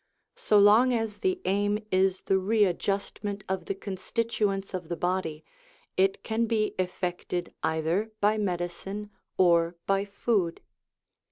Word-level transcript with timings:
So 0.37 0.57
long 0.57 0.95
as 0.95 1.19
the 1.19 1.39
aim 1.45 1.77
is 1.91 2.21
the 2.21 2.39
readjustment 2.39 3.43
of 3.47 3.65
the 3.65 3.75
constituents 3.75 4.73
of 4.73 4.89
the 4.89 4.95
body, 4.97 5.45
it 5.95 6.23
can 6.23 6.47
be 6.47 6.73
effected 6.79 7.53
either 7.61 8.11
by 8.19 8.39
medicine 8.39 9.11
or 9.37 9.75
by 9.85 10.05
food. 10.05 10.61